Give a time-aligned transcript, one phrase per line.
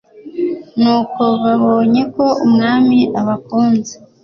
[0.81, 3.93] nuko babonye ko umwami abakunze